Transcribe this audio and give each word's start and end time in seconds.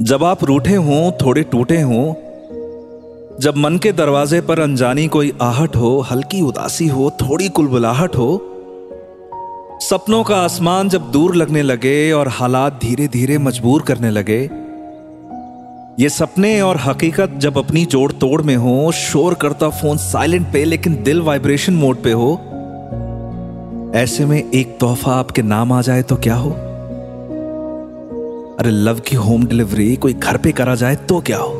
जब 0.00 0.24
आप 0.24 0.42
रूठे 0.44 0.74
हों, 0.76 1.10
थोड़े 1.12 1.42
टूटे 1.42 1.80
हों, 1.80 2.14
जब 3.40 3.56
मन 3.56 3.78
के 3.78 3.92
दरवाजे 3.92 4.40
पर 4.40 4.60
अनजानी 4.60 5.06
कोई 5.08 5.32
आहट 5.42 5.76
हो, 5.76 6.00
हल्की 6.00 6.40
उदासी 6.42 6.86
हो, 6.86 7.10
थोड़ी 7.10 7.48
कुलबुलाहट 7.48 8.16
हो, 8.16 8.38
सपनों 9.80 10.22
का 10.24 10.36
आसमान 10.36 10.88
जब 10.88 11.10
दूर 11.10 11.34
लगने 11.36 11.62
लगे 11.62 12.12
और 12.12 12.28
हालात 12.28 12.78
धीरे 12.82 13.08
धीरे 13.08 13.38
मजबूर 13.38 13.82
करने 13.82 14.10
लगे, 14.10 14.38
ये 16.00 16.08
सपने 16.08 16.60
और 16.60 16.76
हकीकत 16.76 17.38
जब 17.38 17.58
अपनी 17.58 17.84
जोड़ 17.86 18.12
तोड़ 18.12 18.42
में 18.42 18.56
हो, 18.56 18.92
शोर 18.92 19.34
करता 19.34 19.68
फ़ोन 19.70 19.96
साइलेंट 19.96 20.52
पे 20.52 20.64
लेकिन 20.64 21.02
दिल 21.02 21.22
वाइब्रेशन 21.22 21.74
मोड 21.74 22.02
पे 22.02 22.12
हो, 22.12 22.32
ऐसे 23.94 24.24
में 24.24 24.38
एक 24.38 24.78
तोहफा 24.80 25.12
आपके 25.12 25.42
नाम 25.42 25.72
आ 25.72 25.82
जाए 25.82 26.02
तो 26.02 26.16
क्या 26.16 26.34
हो? 26.34 26.56
अरे 28.60 28.70
लव 28.70 29.00
की 29.00 29.16
होम 29.16 29.44
डिलीवरी 29.46 29.94
कोई 29.96 30.12
घर 30.14 30.36
पे 30.36 30.52
करा 30.52 30.74
जाए 30.74 30.96
तो 31.08 31.20
क्या 31.20 31.38
हो? 31.38 31.52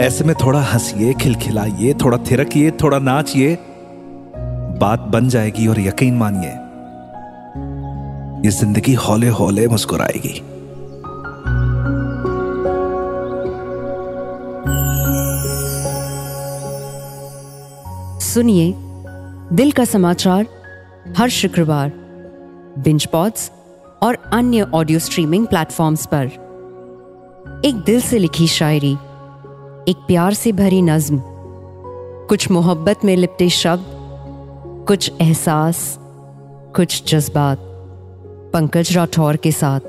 ऐसे 0.00 0.24
में 0.24 0.34
थोड़ा 0.36 0.60
हंसिए, 0.62 1.12
खिलखिलाइए, 1.14 1.92
थोड़ा 1.94 2.18
थिरकिए, 2.30 2.70
थोड़ा 2.82 2.98
नाचिए, 2.98 3.56
बात 4.80 5.00
बन 5.12 5.28
जाएगी 5.28 5.66
और 5.66 5.80
यकीन 5.80 6.14
मानिए, 6.14 6.54
ये 8.44 8.50
ज़िंदगी 8.50 8.94
हौले 8.96 9.28
हौले 9.28 9.66
मुस्कुराएगी। 9.68 10.34
सुनिए 18.24 18.72
दिल 19.56 19.72
का 19.72 19.84
समाचार 19.84 20.46
हर 21.18 21.28
शुक्रवार। 21.28 21.92
बिंज 22.78 23.06
पॉड्स 23.06 23.50
और 24.02 24.18
अन्य 24.32 24.62
ऑडियो 24.74 24.98
स्ट्रीमिंग 24.98 25.46
प्लेटफॉर्म्स 25.46 26.06
पर। 26.06 26.26
एक 27.64 27.74
दिल 27.74 28.00
से 28.00 28.18
लिखी 28.18 28.46
शायरी, 28.46 28.92
एक 29.88 29.96
प्यार 30.06 30.34
से 30.34 30.52
भरी 30.52 30.82
नज्म, 30.82 31.22
कुछ 32.28 32.50
मोहब्बत 32.50 33.04
में 33.04 33.16
लिपटे 33.16 33.48
शब्द, 33.48 33.84
कुछ 34.88 35.12
एहसास, 35.20 35.98
कुछ 36.76 37.14
जज्बात, 37.14 37.58
पंकज 38.52 38.96
राठौर 38.96 39.36
के 39.36 39.52
साथ। 39.52 39.80